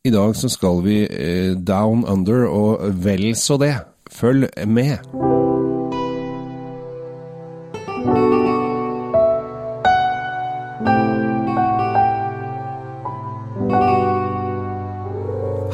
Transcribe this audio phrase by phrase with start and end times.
[0.00, 3.74] I dag så skal vi eh, down under, og vel så det.
[4.08, 4.96] Følg med.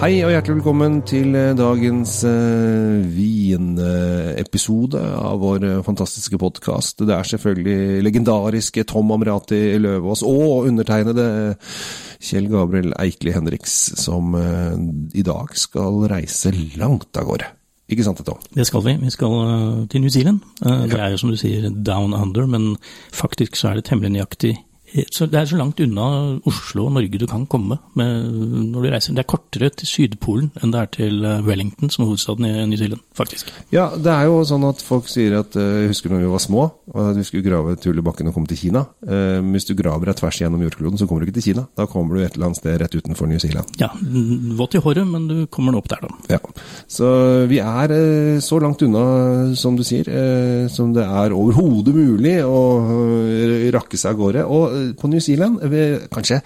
[0.07, 7.02] Hei og hjertelig velkommen til eh, dagens uh, vinepisode av vår eh, fantastiske podkast.
[7.02, 11.56] Det er selvfølgelig legendariske Tom Amrati Løvaas og undertegnede
[12.23, 14.79] Kjell Gabriel Eikli Henriks som uh,
[15.11, 17.50] i dag skal reise langt av gårde.
[17.91, 18.38] Ikke sant, Tom?
[18.55, 18.95] Det skal vi.
[19.02, 19.34] Vi skal
[19.91, 20.38] til New Zealand.
[20.62, 22.77] det er jo som du sier down under, men
[23.11, 24.55] faktisk så er det temmelig nøyaktig
[25.12, 26.06] så det er så langt unna
[26.48, 28.28] Oslo og Norge du kan komme med,
[28.73, 29.16] når du reiser.
[29.16, 32.52] Det er kortere til Sydpolen enn det er til eh, Wellington, som er hovedstaden i
[32.70, 33.50] New Zealand, faktisk.
[33.74, 36.42] Ja, det er jo sånn at folk sier at eh, Jeg husker når vi var
[36.42, 38.86] små, og at vi skulle grave et hull i bakken og komme til Kina.
[39.06, 41.66] Eh, hvis du graver deg tvers gjennom jordkloden, så kommer du ikke til Kina.
[41.77, 43.77] Da kommer du et eller annet sted rett utenfor New Zealand.
[43.83, 43.91] Ja,
[44.58, 46.36] vått i håret, men du kommer nå opp der, da.
[46.36, 46.41] Ja.
[46.91, 47.10] Så
[47.50, 47.97] vi er
[48.44, 49.05] så langt unna,
[49.58, 50.08] som du sier,
[50.72, 52.62] som det er overhodet mulig å
[53.77, 54.44] rakke seg av gårde.
[54.47, 55.61] Og på New Zealand,
[56.15, 56.41] kanskje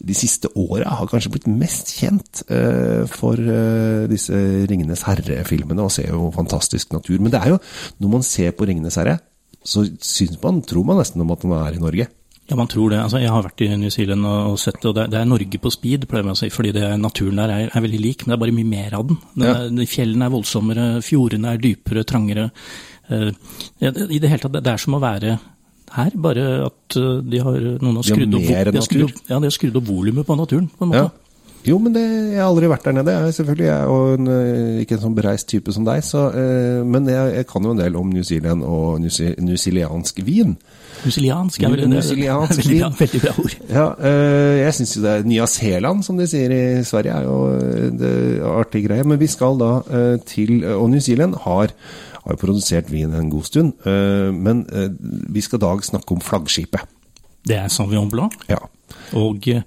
[0.00, 4.34] de siste åra, har kanskje blitt mest kjent uh, for uh, disse
[4.70, 7.20] Ringenes herre-filmene, og ser jo fantastisk natur.
[7.20, 7.62] Men det er jo,
[8.02, 9.18] når man ser på Ringenes herre,
[9.64, 12.10] så syns man, tror man nesten om at man er i Norge.
[12.44, 12.98] Ja, man tror det.
[13.00, 15.72] Altså, jeg har vært i New Zealand og sett det, og det er, Norge på
[15.72, 16.50] speed, pleier man å si.
[16.52, 19.06] Fordi det, naturen der er, er, veldig lik, men det er bare mye mer av
[19.08, 19.20] den.
[19.40, 19.54] Ja.
[19.88, 22.50] Fjellene er voldsommere, fjordene er dypere, trangere.
[23.08, 23.30] Uh,
[23.80, 25.38] I det hele tatt, det er som å være
[25.94, 29.50] her, bare at eh, de har, noen har skrudd, opp, de har skrudd, ja, de
[29.50, 31.04] har skrudd opp volumet på naturen, på en måte.
[31.04, 31.24] Ja.
[31.64, 32.02] Jo, men det,
[32.34, 33.12] jeg har aldri vært der nede.
[33.16, 36.26] Jeg, selvfølgelig jeg er jo en, eh, ikke en sånn bereist type som deg, så,
[36.36, 40.52] eh, men jeg, jeg, kan jo en del om New Zealand og newzealandsk vin.
[41.06, 43.56] Newzealandsk er vel en veldig, bra, veldig bra ord.
[43.70, 47.30] Ja, eh, jeg syns jo det er Nya Zeeland, som de sier i Sverige, er
[47.30, 48.14] jo eh, det
[48.52, 49.08] artig greie.
[49.08, 51.72] Men vi skal da eh, til Og New Zealand har
[52.24, 53.72] har jo produsert vin en god stund.
[53.84, 54.90] Eh, men eh,
[55.32, 56.88] vi skal i dag snakke om flaggskipet.
[57.44, 58.36] Det er Sauvignon Blanc.
[58.48, 58.62] Ja.
[59.20, 59.64] Og eh,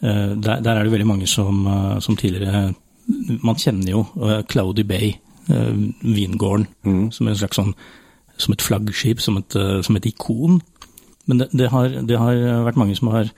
[0.00, 1.66] der, der, er det veldig mange som,
[2.00, 2.72] som, tidligere
[3.42, 4.04] Man kjenner jo
[4.48, 5.12] Cloudy Bay,
[6.00, 7.10] vingården, mm.
[7.12, 7.72] som en slags sånn
[8.40, 10.60] som et flaggskip, som et, som et ikon.
[11.26, 13.32] Men det, det, har, det har vært mange som har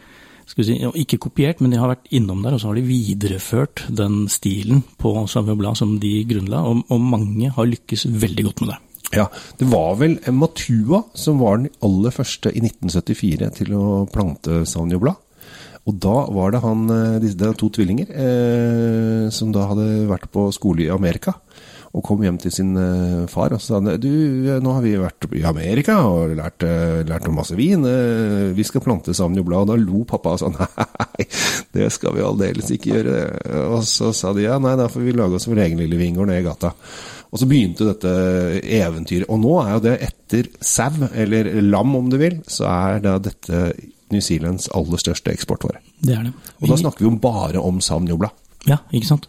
[0.47, 4.27] si, ikke kopiert, men de har vært innom der, og så har de videreført den
[4.33, 8.75] stilen på Savio Blad som de grunnla, og, og, mange har lykkes veldig godt med
[8.75, 8.81] det.
[9.13, 9.27] Ja,
[9.61, 15.03] det var vel Matua som var den aller første i 1974 til å plante Savio
[15.03, 15.21] Blad.
[15.91, 20.47] Og da var det han, eh, disse to tvillinger, eh, som da hadde vært på
[20.55, 21.35] skole i Amerika
[21.93, 24.09] og kom hjem til sin uh, far og sa du,
[24.65, 28.65] nå har vi vært i Amerika og lært, uh, lært om masse vin, uh, vi
[28.65, 31.27] skal plante sauvignon Og da lo pappa og sa nei,
[31.77, 33.19] det skal vi aldeles ikke gjøre.
[33.77, 36.31] Og så sa de ja, nei, da får vi lage oss vår egen lille vingård
[36.31, 36.73] nede i gata.
[37.33, 38.13] Og så begynte dette
[38.61, 39.29] eventyret.
[39.33, 43.19] Og nå er jo det etter sau, eller lam om du vil, så er da
[43.21, 43.65] dette
[44.13, 45.81] New Zealands aller største eksportvare.
[46.05, 46.33] Det er det.
[46.61, 48.21] Og da snakker vi jo bare om sauvignon
[48.69, 49.25] ja, ikke sant.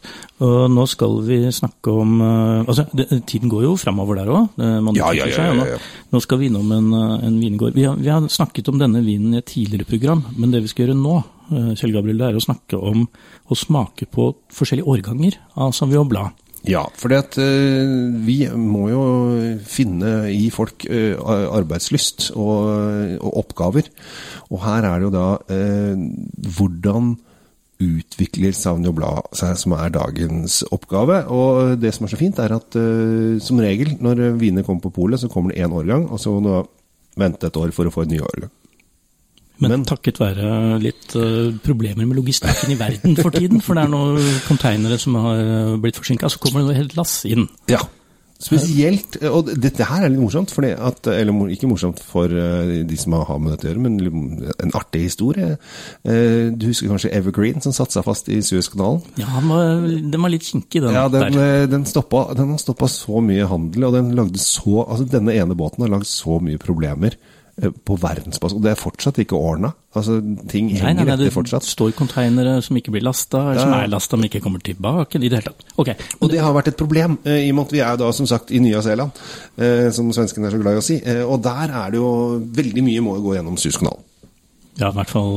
[0.45, 4.59] Og nå skal vi snakke om uh, Altså, det, tiden går jo framover der òg.
[4.59, 5.79] Ja, ja, ja, ja, ja.
[6.13, 7.73] Nå skal vi innom en, eh, en vingård.
[7.73, 10.69] Vi har, vi har, snakket om denne vinen i et tidligere program, men det vi
[10.69, 11.17] skal gjøre nå,
[11.49, 13.07] uh, Kjell Gabriel, det er å snakke om
[13.49, 16.39] å smake på forskjellige årganger av Sauvignon Blad.
[16.69, 17.25] Ja, for uh,
[18.23, 19.03] vi må jo
[19.67, 21.17] finne i folk uh,
[21.57, 23.89] arbeidslyst og, og, oppgaver.
[24.53, 26.09] Og her er det jo da uh,
[26.53, 27.15] hvordan
[27.83, 31.23] utvikler Savnio Blad seg, som er dagens oppgave.
[31.33, 34.93] Og det som er så fint, er at uh, som regel når vinene kommer på
[35.01, 36.69] polet, så kommer det én årgang, og så må du
[37.19, 38.51] vente et år for å få en ny årgang.
[39.61, 43.85] Men, Men takket være litt uh, problemer med logistikken i verden for tiden, for det
[43.85, 47.45] er noen konteinere som har blitt forsinka, så kommer det noe helt lass inn.
[47.71, 47.83] Ja,
[48.43, 53.15] Spesielt, og dette her er litt morsomt, at, eller ikke morsomt for eh, de som
[53.15, 55.55] har med dette å gjøre, men en artig historie.
[56.03, 59.03] Eh, du husker kanskje Evergreen som satte seg fast i Suezkanalen?
[59.21, 60.95] Ja, den var, litt kinkig, den.
[60.97, 61.39] Ja, den,
[61.71, 65.57] den, stoppa, den har stoppa så mye handel, og den lagde så, altså denne ene
[65.57, 68.55] båten har lagd så mye problemer Eh, på verdensbasis.
[68.57, 69.69] Og det er fortsatt ikke ordna.
[69.93, 70.15] Altså,
[70.49, 71.65] ting henger nei, nei, nei, etter fortsatt.
[71.65, 73.65] Det står containere som ikke blir lasta, eller ja.
[73.67, 75.21] som er lasta, men ikke kommer tilbake.
[75.21, 75.75] i det hele tatt.
[75.77, 76.09] Okay.
[76.19, 78.29] Og det har vært et problem, eh, i og med at vi er da som
[78.29, 79.21] sagt i Nya-Zeeland,
[79.61, 80.97] eh, som svenskene er så glad i å si.
[81.21, 82.09] Og der er det jo
[82.57, 84.09] veldig mye må gå gjennom Suezkanalen.
[84.81, 85.35] Ja, i hvert fall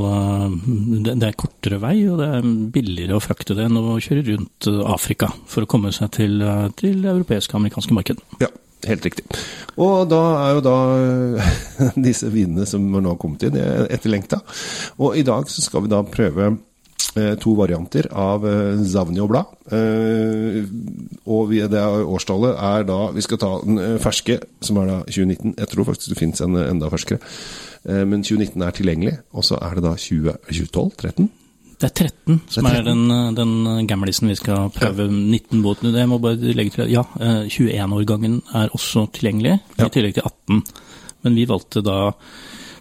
[1.05, 4.69] det er kortere vei, og det er billigere å frakte det enn å kjøre rundt
[4.89, 6.41] Afrika for å komme seg til,
[6.81, 8.25] til europeiske og amerikanske marked.
[8.41, 8.49] Ja.
[8.87, 9.27] Helt riktig.
[9.77, 10.77] Og da er jo da
[12.09, 13.59] disse vinene som nå har kommet inn,
[13.91, 14.41] etterlengta.
[15.03, 16.53] Og i dag så skal vi da prøve
[17.19, 18.47] eh, to varianter av
[18.87, 19.53] Zavni og Blad.
[19.75, 20.63] Eh,
[21.27, 25.57] og det årstallet er da Vi skal ta den eh, ferske, som er da 2019.
[25.59, 27.19] Jeg tror faktisk det finnes en eh, enda ferskere.
[27.87, 30.95] Eh, men 2019 er tilgjengelig, og så er det da 20, 2012?
[31.03, 31.29] 13?
[31.77, 35.11] Det er 13 som er er, den, eh, den gamlisen vi skal prøve.
[35.13, 35.93] 19 båten.
[35.95, 39.87] Jeg må bare legge til Ja, eh, 21-årgangen er også tilgjengelig, Ja.
[39.87, 40.63] i tillegg til 18.
[41.23, 42.13] Men vi valgte da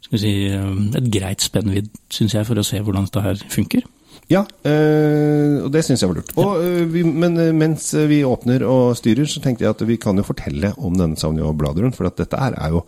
[0.01, 3.36] skal vi si, eh, et greit spennvidd, syns jeg, for å se hvordan dette her
[3.50, 3.83] funker.
[4.31, 6.31] Ja, eh, og det syns jeg var lurt.
[6.42, 10.00] Og, eh, vi, men eh, mens vi åpner og styrer, så tenkte jeg at vi
[10.01, 11.94] kan jo fortelle om denne Sauvignon Bladeren.
[11.94, 12.81] For at dette er jo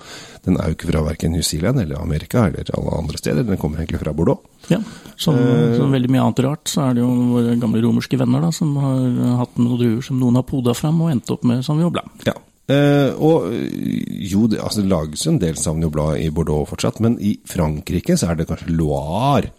[0.47, 3.43] Den er jo ikke fra verken New Zealand eller Amerika eller alle andre steder.
[3.43, 4.39] Den kommer egentlig fra Bordeaux.
[4.71, 4.79] Ja,
[5.15, 8.41] Som, uh, som veldig mye annet rart, så er det jo våre gamle romerske venner
[8.43, 9.01] da, som har
[9.41, 12.25] hatt noen druer som noen har poda fram og endt opp med Sauvignon Blanc.
[12.27, 12.33] Ja.
[12.67, 17.19] Uh, og jo, det, altså, det lages en del Sauvignon Blad i Bordeaux fortsatt, men
[17.19, 19.51] i Frankrike så er det kanskje Loire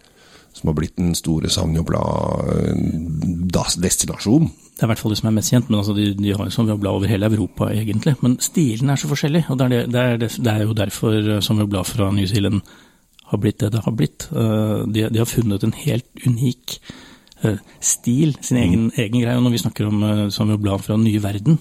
[0.59, 4.49] som har blitt den store Sauvignon Blad-destinasjonen.
[4.75, 6.45] Det er i hvert fall det som er mest kjent, men altså de, de har
[6.47, 8.13] jo Sauvignon Blanc over hele Europa, egentlig.
[8.23, 11.09] Men stilen er så forskjellig, og det er, det, det er, det, er jo derfor
[11.19, 12.57] eh, Sauvignon Blanc fra New Zealand
[13.29, 14.27] har blitt det det har blitt.
[14.31, 16.79] Eh, De, de har funnet en helt unik
[17.43, 19.37] eh, stil, sin egen, egen greie.
[19.37, 21.59] Og når vi snakker om eh, Sauvignon Blanc fra den nye verden,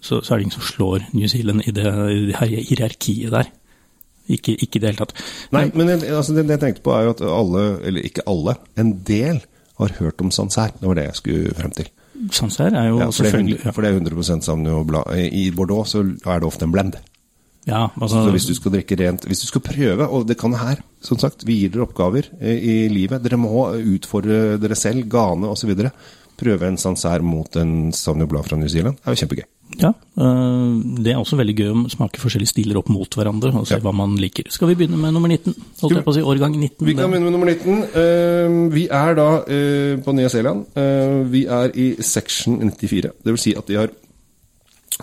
[0.00, 2.32] så, så er det ingen som slår New Zealand i det, i
[2.70, 3.50] hierarkiet der.
[4.28, 5.14] Ikke, i det hele tatt.
[5.56, 8.58] Nei, men altså, det, det jeg tenkte på er jo at alle, eller ikke alle,
[8.80, 9.40] en del
[9.78, 10.76] har hørt om Sancerre.
[10.80, 11.88] Det var det jeg skulle frem til.
[12.34, 15.04] Sancerre er jo Ja, for, det selvfølgelig 100 for det er 100 Sauvignon.
[15.16, 16.98] I Bordeaux så er det ofte en blend.
[17.68, 20.54] Ja, altså, Så hvis du skal drikke rent Hvis du skal prøve, og det kan
[20.56, 23.22] her, som sagt, vi gir dere oppgaver eh, i livet.
[23.22, 25.74] Dere må utfordre dere selv, gane osv.
[26.38, 28.96] Prøve en Sancerre mot en Sauvignon Blanc fra New Zealand.
[28.96, 29.46] Det er jo kjempegøy.
[29.78, 33.66] Ja, øh, det er også veldig gøy å smake forskjellige stiler opp mot hverandre og
[33.68, 33.80] se Ja.
[33.84, 34.48] hva man liker.
[34.50, 35.54] Skal vi begynne med nummer 19?
[35.82, 36.86] Holdt jeg på å si årgang 19.
[36.86, 37.84] Vi kan begynne med nummer 19.
[37.94, 40.66] Eh, vi er da eh, på Nya Zeeland.
[40.74, 43.12] Eh, vi er i section 94.
[43.22, 43.88] Det vil si at de har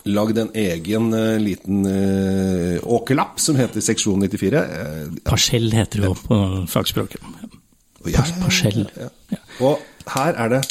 [0.05, 4.53] lagd en egen eh, liten eh, åkerlapp som heter seksjon 94.
[4.59, 7.21] Eh, Parsell heter det jo på fagspråket.
[8.11, 8.89] ja, Parsell.
[8.99, 9.07] Ja.
[9.61, 9.79] Og
[10.11, 10.63] her er det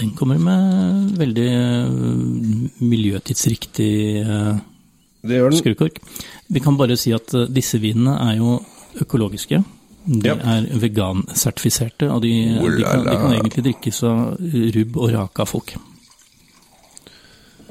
[0.00, 3.90] Den kommer med veldig øh, miljøtidsriktig
[5.24, 5.56] den.
[5.56, 6.00] skrukork.
[6.52, 8.58] Vi kan bare si at øh, disse vinene er jo
[9.00, 9.62] økologiske.
[10.06, 10.34] De Ja.
[10.38, 14.36] er vegansertifiserte, og de, de, kan, de kan egentlig drikkes av
[14.76, 15.72] rubb og rake av folk.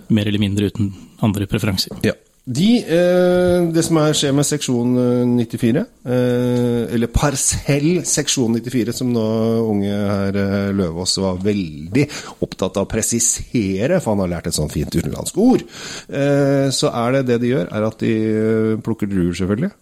[0.09, 0.89] Mer eller mindre uten
[1.23, 1.95] andre preferanser.
[2.03, 2.11] Ja.
[2.45, 8.93] De, eh, det som er, skjer med seksjon eh, 94, eh, eller parsell seksjon 94,
[8.93, 9.23] som nå
[9.63, 12.03] unge her eh, Løvaas var veldig
[12.45, 15.65] opptatt av å presisere, for han har lært et sånt fint utenlandsk ord,
[16.13, 19.73] eh, så er det det de gjør, er at de eh, plukker druer, selvfølgelig.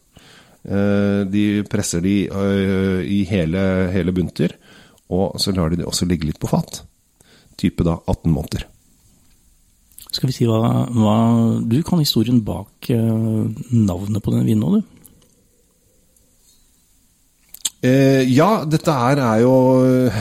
[0.64, 4.56] Eh, de presser de eh, i hele, hele bunter,
[5.12, 6.80] og så lar de det også ligge litt på fat.
[7.60, 8.70] Type da 18 måneder.
[10.14, 11.18] Skal vi si hva, hva
[11.66, 14.94] Du kan historien bak eh, navnet på den vinen nå, du.
[17.84, 19.56] Eh, ja, dette her er jo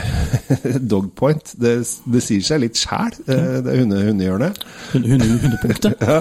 [0.91, 1.53] Dogpoint.
[1.55, 1.77] Det,
[2.11, 4.59] det sier seg litt sjæl, eh, det hunde, hundehjørnet.
[4.91, 6.03] Hunde, hunde, hundepunktet.
[6.09, 6.19] Ja.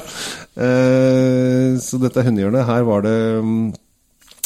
[0.53, 2.67] Eh, så dette hundehjørnet.
[2.69, 3.17] Her var det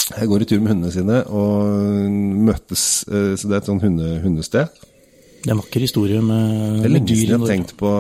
[0.07, 1.67] Jeg går i tur med hundene sine og
[2.47, 4.71] møtes, eh, Så det er et sånn hunde, hundested.
[5.47, 7.91] Det er en vakker historie med, Det er med dyr jeg har tenkt på,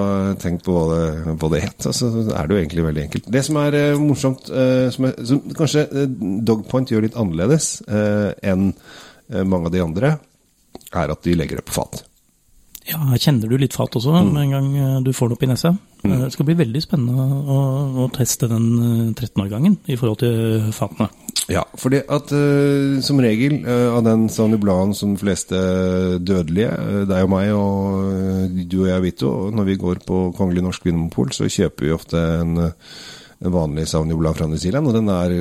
[0.43, 1.87] tenkt på hva, det, hva det het.
[1.87, 3.29] Altså, så er det jo egentlig veldig enkelt.
[3.37, 6.09] Det som er eh, morsomt, eh, som, er, som kanskje eh,
[6.49, 8.73] Dogpoint gjør litt annerledes enn
[9.47, 10.11] mange av de andre,
[10.91, 12.03] er at de legger det på fat.
[12.87, 14.29] Ja, her kjenner du litt fat også, Mm.
[14.35, 15.73] med en gang du får det opp i nesa.
[16.03, 16.19] Mm.
[16.25, 17.57] Det skal bli veldig spennende å,
[18.05, 21.09] å teste den eh, 13-årgangen i forhold til fatene.
[21.47, 25.59] Ja, fordi at uh, som regel uh, av den Sauvignon som de fleste
[26.19, 30.65] dødelige, uh, deg og meg og du og jeg, Vito, når vi går på Kongelig
[30.67, 35.13] Norsk Vinmonopol, så kjøper vi ofte en, en vanlig Sauvignon fra New Zealand, og den
[35.13, 35.37] er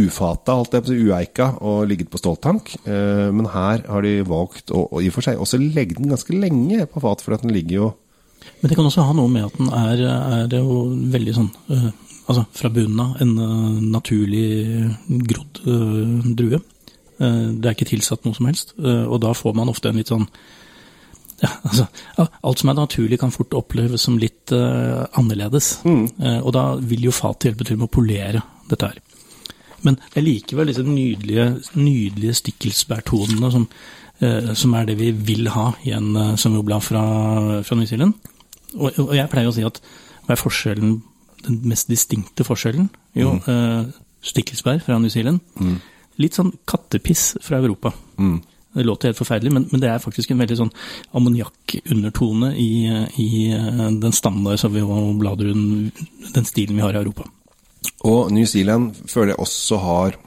[0.00, 2.72] ufata, holdt jeg ueika og ligget på ståltank.
[2.86, 6.32] Men her har de valgt å, og i og for seg også legge den ganske
[6.32, 7.92] lenge på fat, for at den ligger jo
[8.62, 10.04] Men det kan også ha noe med at den er,
[10.46, 11.52] er jo veldig sånn
[12.26, 14.46] Altså fra bunnen av en eh, naturlig
[15.30, 16.60] grodd eh, drue.
[17.22, 20.00] Eh, det er ikke tilsatt noe som helst, eh, og da får man ofte en
[20.00, 20.26] litt sånn
[21.42, 21.86] ja, altså,
[22.18, 25.76] Alt som er naturlig, kan fort oppleves som litt eh, annerledes.
[25.86, 29.02] Eh, og da vil jo fatet hjelpe til med å polere dette her.
[29.86, 33.68] Men det er likevel disse nydelige, nydelige stikkelsbærtonene som,
[34.18, 37.04] eh, som er det vi vil ha i en Sauvignon fra,
[37.62, 38.16] fra New Zealand.
[38.74, 39.78] Og, og jeg pleier å si at
[40.26, 40.96] hva er forskjellen,
[41.46, 42.90] den mest distinkte forskjellen?
[43.16, 43.88] Jo, eh,
[44.26, 45.40] stikkelsbær fra New Zealand.
[46.20, 47.94] Litt sånn kattepiss fra Europa.
[48.18, 48.36] mm.
[48.76, 50.70] Det låter helt forferdelig, men, men det er faktisk en veldig sånn
[51.16, 52.70] ammoniakkundertone i,
[53.22, 56.02] i eh, den standard Sauvignon rundt,
[56.34, 57.24] den stilen vi har i Europa.
[58.04, 60.18] Og New Zealand føler jeg også har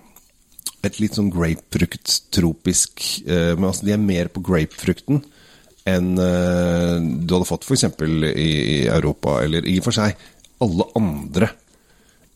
[0.87, 5.21] et litt sånn grapefrukt-tropisk eh, Men altså, de er mer på grapefrukten
[5.89, 7.85] enn eh, du hadde fått f.eks.
[7.85, 10.17] I, i Europa, eller i og for seg
[10.61, 11.49] alle andre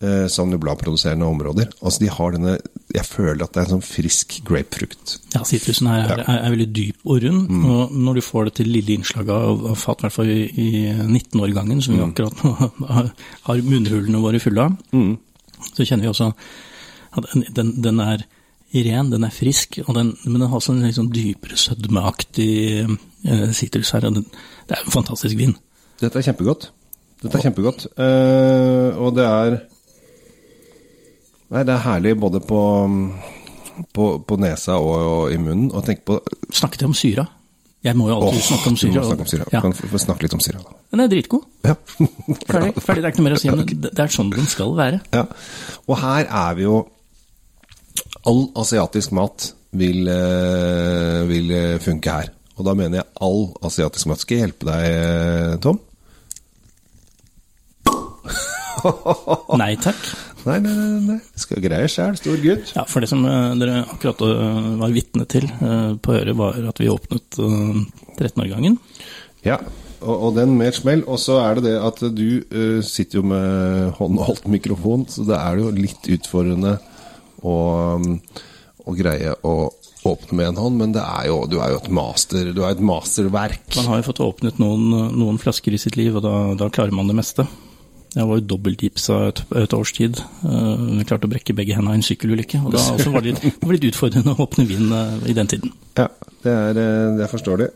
[0.03, 1.69] eh, Sauvignon Blad-produserende områder.
[1.81, 2.57] Altså, de har denne
[2.93, 5.15] Jeg føler at det er en sånn frisk grapefrukt.
[5.33, 7.63] Ja, sitrusen her er, er, er veldig dyp og rund, Mm.
[7.65, 10.43] og når du får det til lille innslaget av, av fat, i hvert fall i,
[10.53, 10.69] i
[11.07, 12.11] 19-årgangen, som vi Mm.
[12.11, 12.53] akkurat nå
[13.47, 15.17] har, munnhullene våre fulle av, Mm.
[15.73, 16.33] så kjenner vi også
[17.17, 18.25] at den, den, den er
[18.73, 22.49] ren, den er frisk, den, men den har også en sånn dypere sødmeaktig
[22.81, 23.49] eh,
[23.93, 24.05] her.
[24.05, 24.25] og den,
[24.67, 25.55] Det er en fantastisk vin.
[26.01, 26.69] Dette er kjempegodt.
[27.23, 27.85] Dette er kjempegodt.
[27.95, 29.61] Uh, og det er
[31.53, 32.59] Nei, det er herlig både på,
[33.93, 35.69] på, på nesa og, og i munnen.
[35.69, 36.17] Og tenk på
[36.49, 37.27] Snakket jeg om syra?
[37.83, 38.93] Jeg må jo alltid oh, snakke om syra.
[38.93, 39.45] du må snakke om syra.
[39.51, 39.61] Ja.
[39.61, 40.75] Kan få snakke litt om syra, da.
[40.93, 41.45] Den er dritgod.
[41.67, 41.75] Ja.
[42.49, 43.51] Ferdig, ferdig, det er ikke noe mer å si.
[43.51, 45.01] Men det, det er sånn den skal være.
[45.13, 45.25] ja.
[45.83, 46.83] Og her er vi jo
[48.29, 51.49] All asiatisk mat vil, eh, vil
[51.83, 52.29] funke her.
[52.55, 54.21] Og da mener jeg all asiatisk mat.
[54.23, 55.81] Skal jeg hjelpe deg, eh, Tom?
[59.61, 60.01] Nei takk.
[60.43, 61.01] Nei, nei, nei.
[61.07, 61.19] nei.
[61.39, 62.73] Skal greie sjæl, stor gutt.
[62.75, 66.59] Ja, for det som eh, dere akkurat eh, var vitne til eh, på øret, var
[66.73, 67.79] at vi åpnet eh,
[68.17, 68.77] 13-årgangen.
[69.47, 69.59] Ja,
[70.03, 71.05] og, og den med et smell.
[71.07, 75.39] Og så er det det at du uh, sitter jo med håndholdt mikrofon, så det
[75.39, 76.75] er jo litt utfordrende
[77.43, 77.55] å,
[77.99, 78.19] um,
[78.83, 79.55] å greie å
[80.03, 82.73] åpne med en hånd, men det er jo, du er jo et master, du er
[82.75, 83.69] et masterverk.
[83.77, 86.95] Man har jo fått åpnet noen, noen flasker i sitt liv, og da, da klarer
[86.95, 87.47] man det meste.
[88.13, 90.19] Jeg var jo dobbeltgipsa et, et års tid.
[90.45, 92.59] Uh, klarte å brekke begge hendene i en sykkelulykke.
[92.61, 92.83] Og da
[93.15, 95.73] var det, litt, var litt utfordrende å åpne vin eh, i den tiden.
[95.97, 96.05] Ja,
[96.45, 97.69] det er, eh, det er forståelig.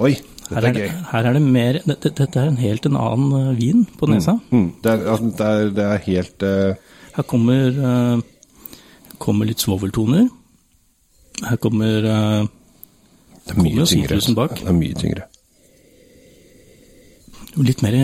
[0.00, 1.00] Oi, dette Her er er, det, gøy.
[1.10, 4.36] her er det mer Dette, dette er en helt en annen vin på nesa.
[4.52, 6.94] Mm, det, er, altså, det, er, det er helt uh...
[7.16, 7.80] Her kommer,
[9.20, 10.28] kommer litt svoveltoner.
[11.48, 12.46] Her kommer uh,
[13.48, 14.20] Det er mye tyngre.
[14.38, 14.56] bak.
[14.60, 15.26] Det er mye tyngre.
[17.60, 17.98] litt mer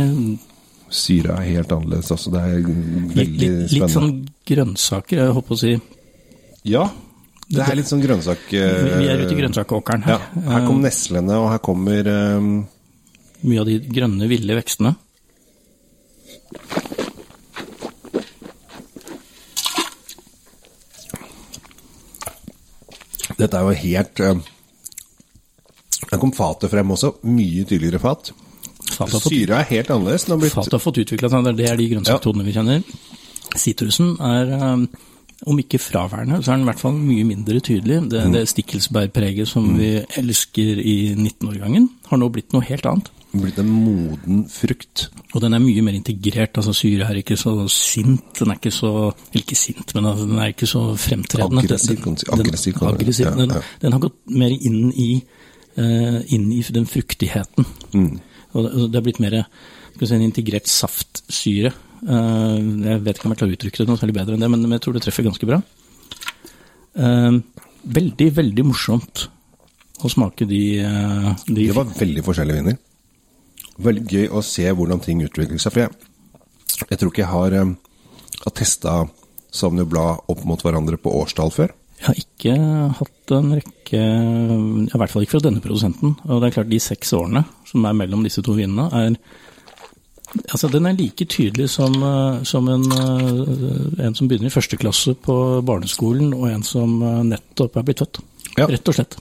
[0.91, 2.31] Syra er helt annerledes, altså.
[2.31, 3.93] Det er veldig litt, litt spennende.
[3.97, 4.13] sånn
[4.47, 5.73] grønnsaker, jeg håper å si.
[6.67, 6.85] Ja,
[7.51, 8.47] det er litt sånn grønnsak...
[8.51, 10.47] Vi er ute i grønnsakåkeren Ja, her.
[10.51, 12.49] her kom neslene, og her kommer um,
[13.47, 14.95] Mye av de grønne, ville vekstene.
[23.37, 24.43] Dette er jo helt um,
[26.11, 27.15] Her kom fatet frem også.
[27.29, 28.31] Mye tydeligere fat.
[29.29, 30.25] Syra er helt annerledes.
[30.25, 32.83] Den har blitt Fat har fått utvikla seg, det er de grønnsaktonene vi kjenner.
[33.57, 34.87] Sitrusen er, um,
[35.47, 38.09] om ikke fraværende, så er den i hvert fall mye mindre tydelig.
[38.11, 38.33] Det, Mm.
[38.33, 43.11] det stikkelsbærpreget som vi elsker i 19-årgangen, har nå blitt noe helt annet.
[43.37, 45.09] blitt en moden frukt.
[45.35, 46.55] Og den er mye mer integrert.
[46.57, 48.23] altså Syre er ikke så sint.
[48.39, 51.59] Den er ikke så Eller ikke sint, men altså, den er ikke så fremtredende.
[51.63, 53.61] Aggressiv, Den- den- Aggressiv, den, ja, Den, ja.
[53.83, 55.23] den har gått mer inn i,
[55.79, 57.67] uh, inn i den fruktigheten.
[57.93, 58.21] Mm.
[58.57, 61.73] Og det, og er blitt mer si, en integrert saftsyre.
[62.07, 62.57] Eh,
[62.89, 64.77] jeg vet ikke om jeg klarer å uttrykke det noe særlig bedre enn det, men,
[64.77, 65.61] jeg tror det treffer ganske bra.
[66.97, 67.39] Eh,
[67.99, 69.27] veldig, veldig morsomt
[70.05, 72.81] å smake de, eh, de Det var veldig forskjellige viner.
[73.77, 75.75] Veldig gøy å se hvordan ting utvikler seg.
[75.75, 75.91] For jeg,
[76.89, 77.59] jeg tror ikke jeg har,
[78.45, 79.03] har testa
[79.53, 81.76] Sauvignon Blad opp mot hverandre på årstall før.
[82.07, 82.53] Jeg har ikke
[83.01, 86.13] hatt en rekke, i hvert fall ikke fra denne produsenten.
[86.29, 89.19] Og det er klart de seks årene som er mellom disse to vinene, er
[90.53, 94.77] Altså, den er like tydelig som, eh, som en, eh, en som begynner i første
[94.77, 98.21] klasse på barneskolen, og en som eh, nettopp er blitt født.
[98.59, 98.67] Ja.
[98.67, 99.17] Rett og slett.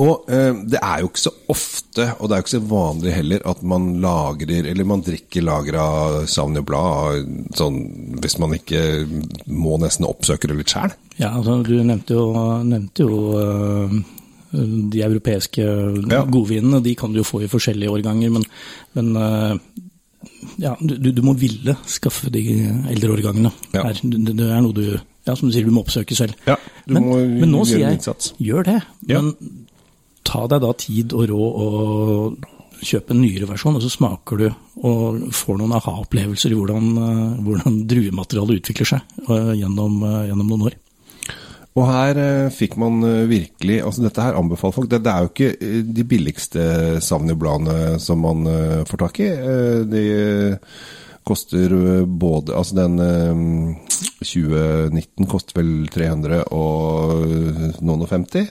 [0.00, 3.12] Og eh, det er jo ikke så ofte, og det er jo ikke så vanlig
[3.12, 5.84] heller, at man lagrer, eller man drikker lagra
[6.26, 7.76] Sauvignon Blad sånn,
[8.24, 8.80] hvis man ikke
[9.52, 10.94] må nesten oppsøke det litt sjæl.
[11.20, 12.24] Ja, altså, du nevnte jo,
[12.66, 13.96] nevnte jo eh,
[14.96, 15.62] de europeiske
[16.10, 16.24] Ja.
[16.24, 16.82] godvinene.
[16.84, 18.44] De kan du jo få i forskjellige årganger, men,
[18.96, 19.54] men eh,
[20.64, 22.42] ja, du, du- må ville skaffe de
[22.90, 23.52] eldre årgangene.
[23.76, 23.84] Ja.
[23.90, 24.00] Her.
[24.02, 24.86] Det, det er noe du
[25.22, 26.34] ja, som du sier, du må oppsøke selv.
[26.48, 26.56] Ja,
[26.88, 28.32] du men, må men nå gjøre sier en jeg innsats.
[28.42, 29.20] gjør det, Ja.
[30.26, 32.46] Ta deg da tid og råd og
[32.82, 34.46] kjøpe en nyere versjon, og så smaker du
[34.82, 40.48] og får noen aha-opplevelser i hvordan, eh, hvordan druematerialet utvikler seg eh, gjennom, eh, gjennom
[40.50, 40.78] noen år.
[41.72, 42.18] Og her
[42.52, 42.98] fikk man
[43.30, 44.90] virkelig Altså, dette her anbefaler folk.
[44.92, 46.64] Det, er jo ikke de billigste
[47.00, 48.44] Savnio-bladene som man
[48.84, 49.30] får tak i.
[49.88, 50.02] De,
[51.24, 53.76] Koster både Altså den eh,
[54.22, 58.50] 2019 koster vel 300 og noen og 50.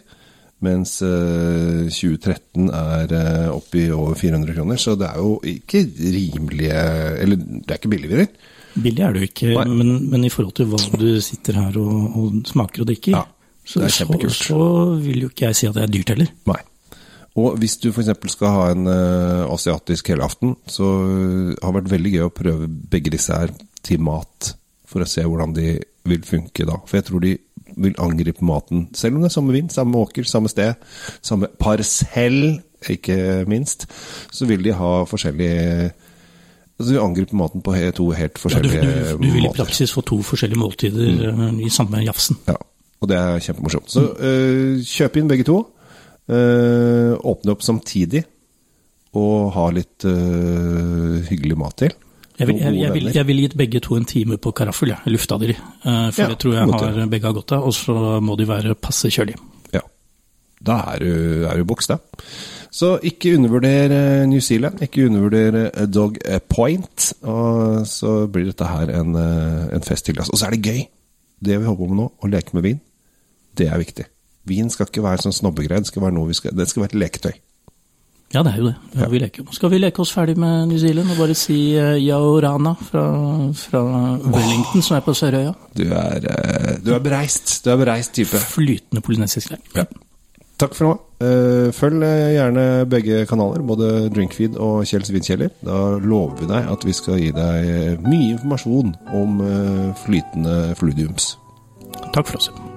[0.61, 4.81] Mens eh, 2013 er eh, oppe i over 400 kroner.
[4.81, 6.81] Så det er jo ikke rimelige
[7.23, 8.49] Eller det er ikke billig billigere.
[8.71, 11.95] Billig er det jo ikke, men, men i forhold til hva du sitter her og,
[12.15, 13.25] og smaker og drikker, Ja,
[13.67, 14.59] så, så, så
[15.01, 16.29] vil jo ikke jeg si at det er dyrt heller.
[16.47, 16.61] Nei.
[17.41, 18.13] Og hvis du f.eks.
[18.31, 23.13] skal ha en uh, asiatisk helaften, så har det vært veldig gøy å prøve begge
[23.13, 23.51] disse her
[23.83, 24.53] til mat,
[24.87, 25.77] for å se hvordan de
[26.07, 26.79] vil funke da.
[26.87, 27.35] For jeg tror de
[27.77, 30.73] vil angripe maten, selv om det er samme vind, samme åker, samme sted,
[31.21, 33.85] samme parsell, ikke minst,
[34.31, 35.91] så vil de ha forskjellige
[36.81, 39.91] Altså de angriper maten på to helt Ja, du, forskjellige du, du vil i praksis
[39.93, 41.59] få to forskjellige måltider Mm.
[41.59, 42.37] eh, i samme jafsen.
[42.47, 42.55] Ja,
[43.01, 43.91] og det er kjempemorsomt.
[43.91, 45.59] Så øh, kjøp inn begge to.
[46.29, 48.23] øh, åpne opp samtidig.
[49.13, 51.91] Og ha litt øh, hyggelig mat til.
[52.41, 55.37] Jeg vil, jeg, vil, jeg vil gitt begge to en time på karaffel, ja, lufta
[55.41, 55.51] de.
[55.53, 57.67] Eh, For Ja, det tror jeg har, begge har godt av.
[57.69, 59.37] Og så må de være passe kjølige.
[59.75, 59.83] Ja.
[60.61, 61.11] Da er du,
[61.49, 61.99] er du boks, da.
[62.71, 64.81] Så ikke undervurder øh, New Zealand.
[64.81, 66.17] Ikke undervurder øh, Dog
[66.49, 67.11] Point.
[67.21, 70.15] Og så blir dette her en, en fest til.
[70.17, 70.31] glass.
[70.33, 70.81] Og så er det gøy.
[71.45, 72.81] Det vi holder på med nå, å leke med vin,
[73.57, 74.05] det er viktig.
[74.49, 75.81] Vin skal ikke være sånn snobbegreie.
[75.81, 77.33] Det det skal være et leketøy.
[78.31, 78.75] Ja, det er jo det.
[78.95, 79.43] Ja, vi leker.
[79.43, 83.03] Nå skal vi leke oss ferdig med New Zealand og bare si uh, Yaorana fra,
[83.59, 83.81] fra
[84.23, 85.51] Wellington, som er på Sørøya.
[85.75, 87.57] Du er, uh, du er bereist.
[87.65, 88.39] Du er bereist type.
[88.53, 89.91] Flytende polynesisk der.
[90.61, 90.95] Takk for nå.
[91.21, 95.53] Uh, Følg eh, gjerne begge kanaler, både Drinkfeed og Kjells Vinkjeller.
[95.65, 100.75] Da lover vi deg at vi skal gi deg eh, mye informasjon om uh, flytende
[100.77, 101.33] fluidiums.
[102.11, 102.70] Takk for oss.